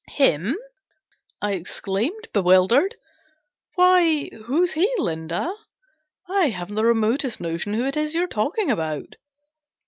"Him/" 0.09 0.55
I 1.43 1.51
exclaimed, 1.51 2.27
bewildered. 2.33 2.95
"Why, 3.75 4.31
who's 4.45 4.71
he, 4.71 4.91
Linda? 4.97 5.53
I 6.27 6.47
haven't 6.49 6.73
the 6.73 6.85
remotest 6.85 7.39
notion 7.39 7.75
who 7.75 7.85
it 7.85 7.95
is 7.95 8.15
you're 8.15 8.25
talking 8.25 8.71
about." 8.71 9.17